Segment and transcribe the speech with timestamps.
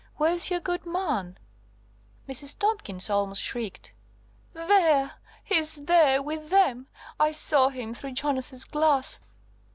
[0.15, 1.37] Where's your good man?"
[2.27, 2.57] Mrs.
[2.57, 3.93] Tomkins almost shrieked,
[4.53, 5.11] "There!
[5.43, 6.87] he's there–with them!
[7.19, 9.21] I saw him through Jonas's glass."